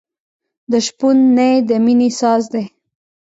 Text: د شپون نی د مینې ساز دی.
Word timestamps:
د 0.71 0.73
شپون 0.85 1.17
نی 1.37 1.53
د 1.69 1.71
مینې 1.85 2.09
ساز 2.19 2.43
دی. 2.53 2.63